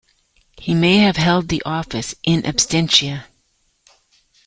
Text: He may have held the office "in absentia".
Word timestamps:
He 0.57 0.73
may 0.73 0.97
have 0.97 1.17
held 1.17 1.47
the 1.49 1.61
office 1.63 2.15
"in 2.23 2.41
absentia". 2.41 3.25